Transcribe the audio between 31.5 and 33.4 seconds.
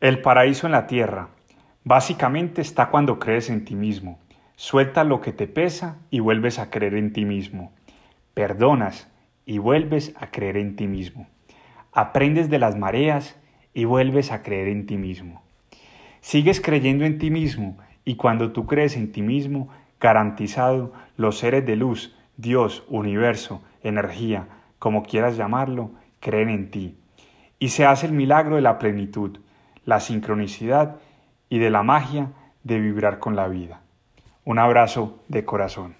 de la magia de vibrar con